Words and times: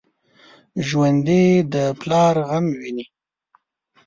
ژوندي 0.87 1.45
د 1.73 1.75
پلار 1.99 2.35
غم 2.47 2.65
ویني 2.79 3.05